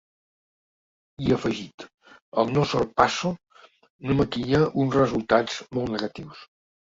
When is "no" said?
2.55-2.63, 4.07-4.17